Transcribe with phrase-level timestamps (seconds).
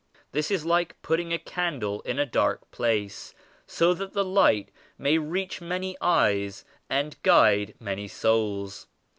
[0.31, 3.35] This is like putting a candle in a dark place
[3.67, 8.87] so that the light may reach many eyes and guide many souls.